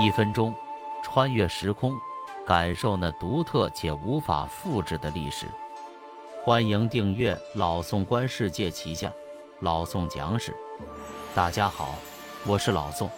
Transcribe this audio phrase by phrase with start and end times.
[0.00, 0.54] 一分钟，
[1.02, 1.92] 穿越时空，
[2.46, 5.44] 感受那独特且无法复制的历史。
[6.44, 9.10] 欢迎订阅老宋观世界旗下
[9.58, 10.54] 老宋讲史。
[11.34, 11.96] 大家好，
[12.46, 13.10] 我是老宋。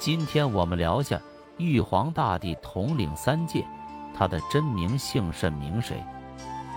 [0.00, 1.20] 今天我们聊下
[1.58, 3.64] 玉皇大帝统领三界，
[4.12, 6.02] 他的真名姓甚名谁？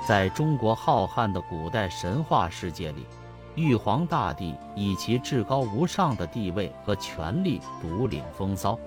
[0.07, 3.07] 在中国浩瀚的古代神话世界里。
[3.55, 8.77] 玉皇大帝以其至高无上的地位和权力独领风骚。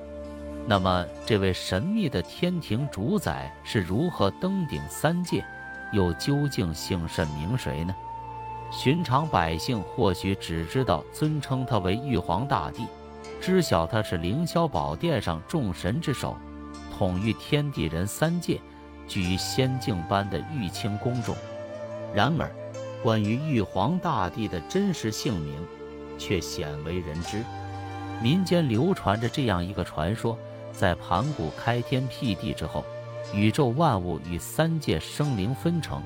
[0.68, 5.44] 那么，这位神秘的天庭主宰是如何登顶三界，
[5.92, 7.94] 又究竟姓甚名谁呢？
[8.72, 12.84] 寻常百姓或许只知道尊称他为玉皇大帝，
[13.40, 16.36] 知晓他是凌霄宝殿上众神之首，
[16.98, 18.60] 统御天地人三界，
[19.06, 21.32] 居于仙境般的玉清宫中。
[22.12, 22.50] 然而，
[23.04, 25.64] 关于玉皇大帝的真实姓名，
[26.18, 27.44] 却鲜为人知。
[28.20, 30.36] 民间流传着这样一个传说：
[30.76, 32.84] 在盘古开天辟地之后，
[33.32, 36.02] 宇宙万物与三界生灵分成，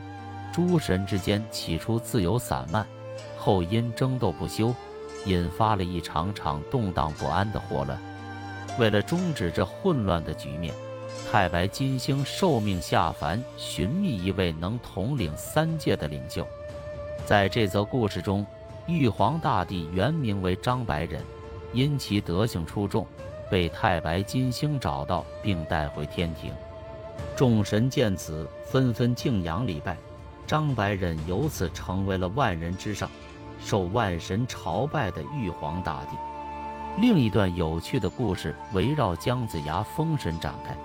[0.53, 2.87] 诸神之间起初自由散漫，
[3.37, 4.73] 后因争斗不休，
[5.27, 8.01] 引发了一场场动荡不安的祸乱。
[8.79, 10.73] 为了终止这混乱的局面，
[11.31, 16.47] 太白金星受命下凡，寻觅一位能统领三界的领袖。
[17.27, 18.47] 在这则故事中，
[18.87, 21.21] 玉皇大帝原名为张白仁，
[21.73, 23.05] 因其德行出众，
[23.51, 26.53] 被太白金星找到并带回天庭。
[27.37, 29.97] 众神见此，纷纷敬仰礼拜，
[30.47, 33.11] 张白忍由此成为了万人之上、
[33.61, 36.17] 受万神朝拜的玉皇大帝。
[36.99, 40.77] 另一段有趣的故事围绕姜子牙封神展开。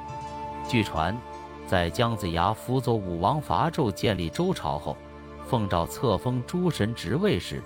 [0.67, 1.17] 据传，
[1.67, 4.95] 在姜子牙辅佐武王伐纣、建立周朝后，
[5.47, 7.61] 奉诏册封诸神职位时，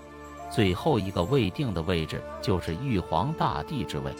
[0.50, 4.13] 最后一个未定的位置就是玉皇大帝之位。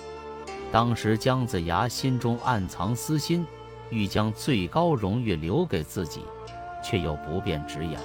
[0.72, 3.46] 当时姜子牙心中暗藏私心，
[3.90, 6.22] 欲将最高荣誉留给自己，
[6.84, 8.00] 却又不便直言。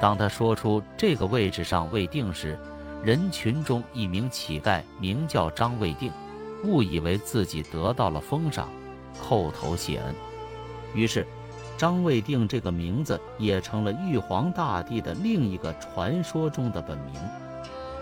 [0.00, 2.58] 当他说出这个位置上未定时，
[3.02, 6.10] 人群中一名乞丐名叫张未定，
[6.64, 8.68] 误以为自己得到了封赏，
[9.22, 10.14] 叩头谢恩，
[10.94, 11.26] 于是。
[11.78, 17.14] 张未定这个名字也成了玉皇大帝的另一个传说中的本名。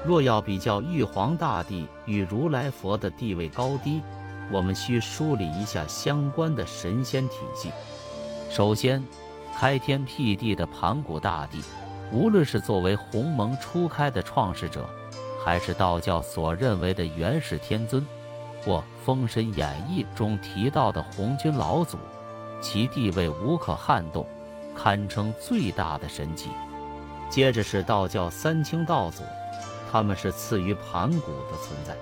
[0.05, 4.03] 若要比较玉皇大帝与如来佛的地位高低，
[4.53, 7.73] 我们需梳理一下相关的神仙体系。
[8.51, 9.03] 首先，
[9.57, 11.63] 开天辟地的盘古大帝，
[12.13, 14.87] 无论是作为鸿蒙初开的创始者，
[15.43, 18.07] 还是道教所认为的元始天尊，
[18.63, 21.97] 或《封神演义》中提到的红军老祖。
[22.61, 24.27] 其地位无可撼动，
[24.77, 26.51] 堪称最大的神奇。
[27.31, 29.23] 接着是道教三清道祖，
[29.95, 31.97] 他们是次于盘古的存在。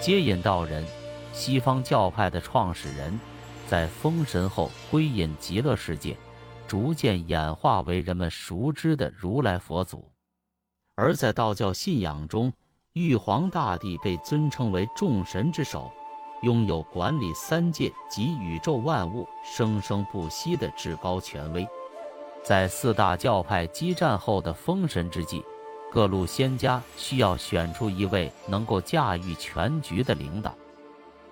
[0.00, 0.86] 接引道人，
[1.32, 3.18] 西方教派的创始人，
[3.66, 6.16] 在封神后归隐极乐世界，
[6.68, 10.08] 逐渐演化为人们熟知的如来佛祖。
[10.94, 12.52] 而在道教信仰中，
[12.92, 15.90] 玉皇大帝被尊称为众神之首。
[16.42, 21.66] 拥有管理三界及宇宙万物生生不息的至高权威。
[22.44, 25.44] 在四大教派激战后的封神之际，
[25.90, 30.54] 各路仙家需要选出一位能够驾驭全局的领导。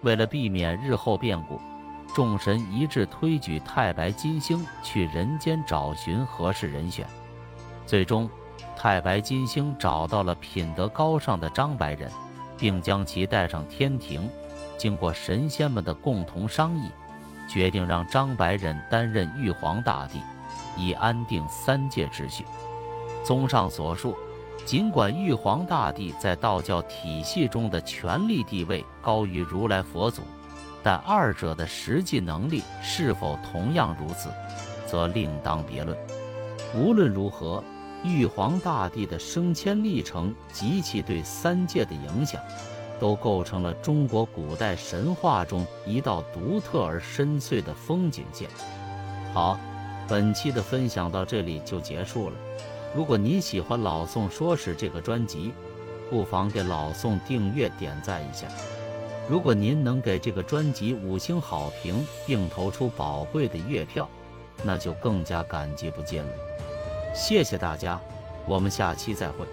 [0.02, 1.60] 为了避免日后变故，
[2.14, 7.06] 众神一致推举太白金星去人间找寻合适人选。
[7.86, 8.28] 最终，
[8.76, 12.10] 太白金星找到了品德高尚的张白人，
[12.56, 14.28] 并将其带上天庭。
[14.78, 16.90] 经过神仙们的共同商议，
[17.48, 20.20] 决定让张白人担任玉皇大帝，
[20.76, 22.44] 以安定三界秩序。
[23.24, 24.16] 综上所述，
[24.66, 30.22] 尽管玉皇大帝在道教体系中的权力地位高于如来佛祖，
[30.82, 34.28] 但二者的实际能力是否同样如此，
[34.84, 35.96] 则另当别论。
[36.74, 37.62] 无论如何，
[38.02, 42.42] 玉皇大帝的升迁历程及其对三界的影响。
[42.98, 48.48] 都构成了中国古代神话中一道独特而深邃的风景线。
[49.34, 49.60] 好，
[50.08, 52.36] 本期的分享到这里就结束了。
[52.96, 55.52] 如果您喜欢老宋说史这个专辑，
[56.08, 58.48] 不妨给老宋订阅点赞一下。
[59.28, 64.08] 如果您能给这个专辑五星好评，并投出宝贵的月票，
[64.64, 66.32] 那就更加感激不尽了。
[67.14, 68.00] 谢谢大家，
[68.46, 69.44] 我们下期再会。